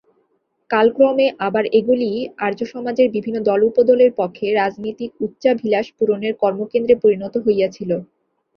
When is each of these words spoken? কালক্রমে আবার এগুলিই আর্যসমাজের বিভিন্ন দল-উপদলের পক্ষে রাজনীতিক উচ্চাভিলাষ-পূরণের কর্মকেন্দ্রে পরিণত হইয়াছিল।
কালক্রমে 0.69 1.27
আবার 1.47 1.65
এগুলিই 1.79 2.17
আর্যসমাজের 2.45 3.07
বিভিন্ন 3.15 3.37
দল-উপদলের 3.49 4.11
পক্ষে 4.19 4.47
রাজনীতিক 4.53 5.11
উচ্চাভিলাষ-পূরণের 5.25 6.33
কর্মকেন্দ্রে 6.43 6.95
পরিণত 7.03 7.33
হইয়াছিল। 7.45 7.91